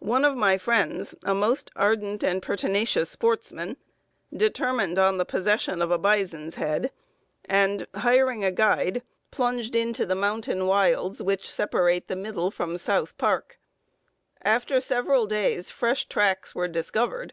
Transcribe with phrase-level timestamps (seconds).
[0.00, 3.76] "One of my friends, a most ardent and pertinacious sportsman,
[4.36, 6.90] determined on the possession of a bison's head,
[7.44, 13.16] and, hiring a guide, plunged into the mountain wilds which separate the Middle from South
[13.18, 13.60] Park.
[14.42, 17.32] After several days fresh tracks were discovered.